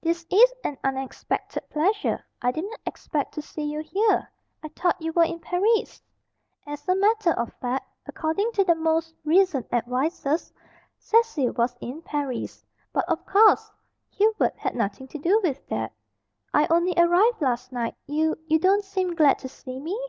[0.00, 2.24] "This is an unexpected pleasure.
[2.40, 4.30] I didn't expect to see you here.
[4.62, 6.00] I thought you were in Paris."
[6.64, 10.52] As a matter of fact according to the most recent advices,
[10.98, 12.64] Cecil was in Paris.
[12.92, 13.72] But, of course,
[14.10, 15.92] Hubert had nothing to do with that.
[16.54, 17.96] "I only arrived last night.
[18.06, 20.00] You you don't seem glad to see me?"